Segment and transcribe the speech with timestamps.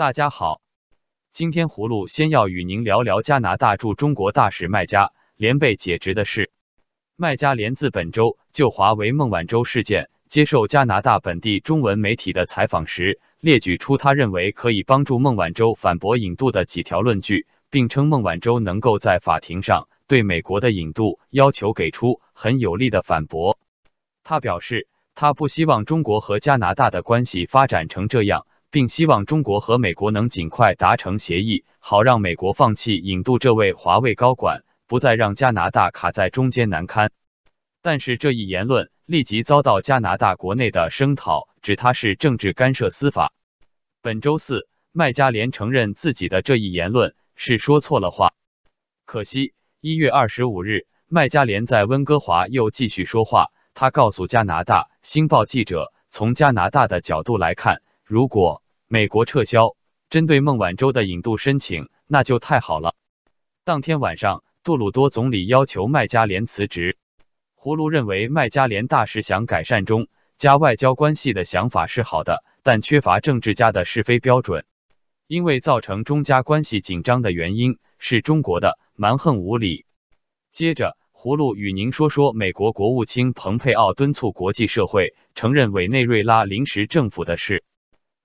[0.00, 0.62] 大家好，
[1.30, 6.50] 今天葫芦先要与您聊聊加拿大驻中国大使麦家连被解职的事。
[7.16, 23.58] 麦家连自本周就华为孟晚舟事件接受加拿大本地中文媒体的采访时，列举出他认为可以帮助孟晚舟反驳引渡的几条论据，并称孟晚舟能够在法庭上对美国的引渡要求给出很有力的反驳。
[24.24, 28.46] 他表示，他不希望中国和加拿大的关系发展成这样。
[28.70, 37.10] 并希望中国和美国能尽快达成协议，好让美国放弃引渡这位华为高管，不再让加拿大卡在中间难堪。
[37.82, 43.32] 但是这一言论立即遭到加拿大国内的声讨，指他是政治干涉司法。
[44.02, 48.34] 本周四，麦加连承认自己的这一言论是说错了话。
[49.04, 57.82] 可惜，一月二十五日，麦加连在温哥华又继续说话，他告诉加拿大星报记者，从加拿大的角度来看。
[58.04, 59.76] 如果美国撤销
[60.08, 62.96] 针对孟晚舟的引渡申请，那就太好了。
[63.62, 66.98] 当天晚上，杜鲁多总理要求麦加连辞职。
[67.54, 74.64] 胡卢认为，麦加连大使想改善中加外交关系的想法是好的，但缺乏政治家的是非标准。
[75.28, 79.86] 因为造成中加关系紧张的原因是中国的蛮横无理。
[80.50, 87.62] 接着，胡卢与您说说美国国务卿蓬佩奥敦促国际社会承认委内瑞拉临时政府的事。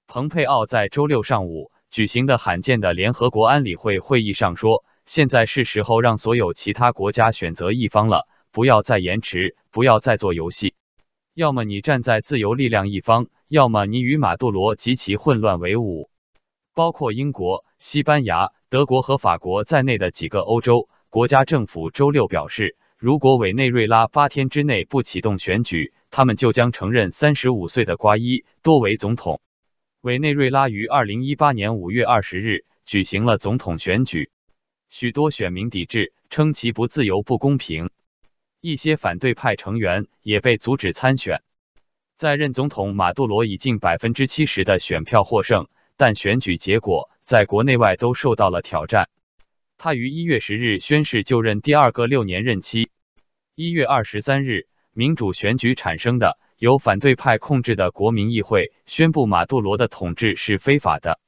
[0.08, 10.74] 蓬佩奥在周六上午举行的罕见的联合国安理会会议上说：“现在是时候让所有其他国家选择一方了，不要再延迟，不要再做游戏。
[11.34, 16.10] 要么你站在自由力量一方，要么你与马杜罗及其混乱为伍。”
[16.74, 29.42] 包括英国、西班牙、德国和法国在内的几个欧洲国家政府周六表示，如果委内瑞拉八天之内不启动选举，他们就将承认三十五岁的瓜伊多为总统。
[30.06, 34.30] 委内瑞拉于二零一八年五月二十日举行了总统选举，
[34.88, 37.90] 许多选民抵制，称其不自由、不公平。
[38.62, 41.42] 一些反对派成员也被阻止参选。
[42.16, 49.10] 在任总统马杜罗以近百分之七十的选票获胜，但选举结果在国内外都受到了挑战。
[49.80, 52.92] 他于一月十日宣誓就任第二个六年任期。
[53.56, 56.38] 一月二十三日，民主选举产生的。
[56.58, 61.20] 由反对派控制的国民议会宣布马杜罗的统治是非法的。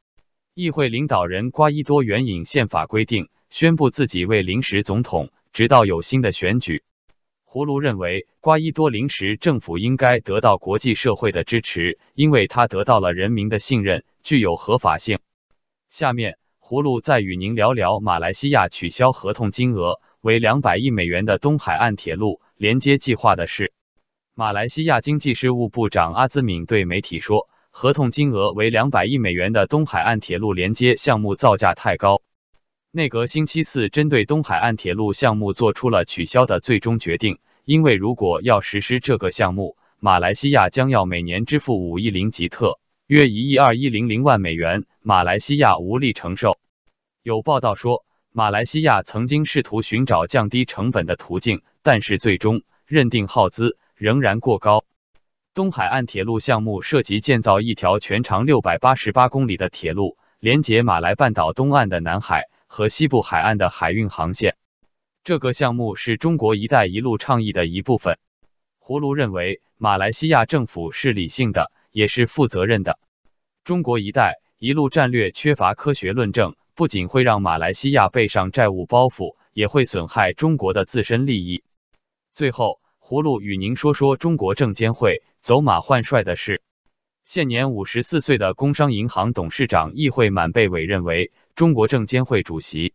[0.53, 6.83] 议会领导人瓜伊多援引宪法规定，宣布自己为临时总统，直到有新的选举。
[7.43, 15.19] 胡卢认为，瓜伊多临时政府应该得到国际社会的支持，因为他得到了人民的信任，具有合法性。
[15.89, 23.73] 下面，胡卢再与您聊聊马来西亚取消合同金额为两百亿美元的东海岸铁路连接计划的事。
[24.39, 32.21] 马来西亚经济事务部长阿兹敏对媒体说，合同金额为两百亿美元的东海岸铁路连接项目造价太高。
[32.91, 46.59] 内阁星期四针对东海岸铁路项目做出了取消的最终决定，因为如果要实施这个项目，马来西亚将要每年支付五亿零吉特，约一亿二一零零万美元，马来西亚无力承受。
[47.23, 53.79] 有报道说，马来西亚曾经试图寻找降低成本的途径，但是最终认定耗资。
[53.97, 54.85] 仍然过高。
[55.55, 64.55] 东海岸铁路项目涉及建造一条全长六百八十八公里的铁路，连接马来半岛东岸的南海和西部海岸的海运航线。
[65.23, 68.19] 这个项目是中国“一带一路”倡议的一部分。
[68.77, 72.99] 胡卢认为，马来西亚政府是理性的，也是负责任的。
[73.63, 81.63] 中国“一带一路”战略缺乏科学论证，不仅会让马来西亚背上债务包袱，也会损害中国的自身利益。
[82.31, 82.79] 最后。
[83.09, 86.61] 葫芦与您说说中国证监会走马换帅的事。
[87.23, 92.93] 现年五十四岁的工商银行董事长易会满被委任为中国证监会主席。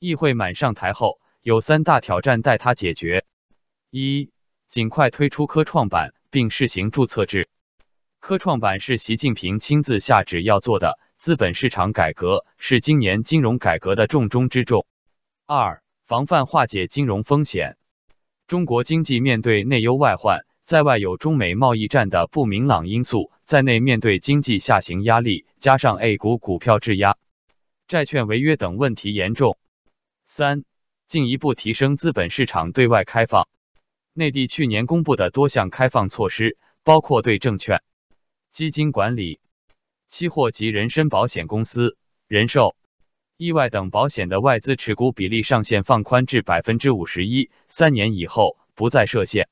[0.00, 3.24] 易会满上台后，有三大挑战待他解决：
[3.92, 4.32] 一、
[4.68, 7.48] 尽快推出科创板并试行注册制。
[8.18, 14.88] 科创板是习近平亲自下旨要做的，资本市场改革是今年金融改革的重中之重。
[15.46, 17.76] 二、防范化解金融风险。
[18.46, 27.16] 中国经济面对内忧外患，在外有中美贸易战的不明朗因素，在内面对经济下行压力，加上 A 股股票质押、
[27.88, 29.58] 债券违约等问题严重。
[30.26, 30.62] 三、
[31.08, 33.48] 进一步提升资本市场对外开放。
[34.12, 37.82] 内地去年公布的多项开放措施，包括对证券、
[38.52, 39.40] 基金管理、
[40.06, 41.96] 期货及人身保险公司、
[42.28, 42.76] 人寿。
[43.38, 49.50] 意外等保险的外资持股比例上限放宽至百分之五十一，三年以后不再设限。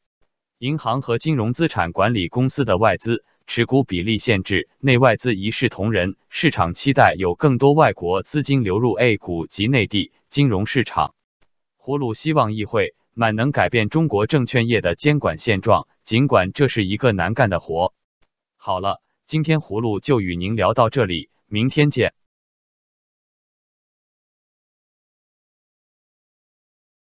[0.58, 11.14] 银行和金融资产管理公司的外资持股比例限制，内外资一视同仁，市场期待有更多外国资金流入 A 股及内地金融市场。
[11.78, 17.92] 葫芦希望议会满能改变中国证券业的监管现状，尽管这是一个难干的活。
[18.56, 22.14] 好了，今天葫芦就与您聊到这里，明天见。